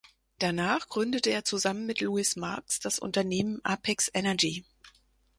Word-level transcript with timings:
Danach 0.39 0.89
gründete 0.89 1.29
er 1.29 1.45
zusammen 1.45 1.85
mit 1.85 2.01
Louis 2.01 2.35
Marx 2.35 2.79
das 2.79 2.97
Unternehmen 2.97 3.63
Apex 3.63 4.09
Energy. 4.11 4.65